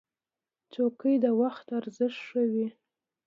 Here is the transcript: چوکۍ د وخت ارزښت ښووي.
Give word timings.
چوکۍ 0.73 1.15
د 1.23 1.25
وخت 1.41 1.67
ارزښت 1.79 2.19
ښووي. 2.27 2.67